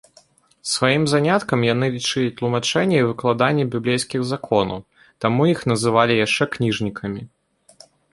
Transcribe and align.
Сваім 0.75 1.03
заняткам 1.09 1.59
яны 1.73 1.89
лічылі 1.95 2.29
тлумачэнне 2.39 2.97
і 3.01 3.03
выкладанне 3.09 3.65
біблейскіх 3.75 4.21
законаў, 4.31 4.79
таму 5.27 5.41
іх 5.53 5.59
называлі 5.73 6.17
яшчэ 6.25 6.43
кніжнікамі. 6.57 7.21